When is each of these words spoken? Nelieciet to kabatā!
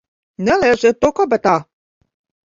Nelieciet 0.45 0.97
to 1.05 1.09
kabatā! 1.19 1.53